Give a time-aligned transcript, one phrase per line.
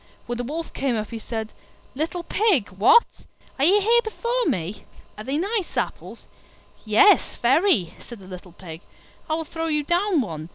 [0.25, 1.53] When the Wolf came up he said,
[1.93, 3.05] "Little Pig, what!
[3.59, 4.83] are you here before me?
[5.15, 6.25] Are they nice apples?"
[6.83, 8.81] "Yes, very," said the little Pig;
[9.29, 10.49] "I will throw you down one."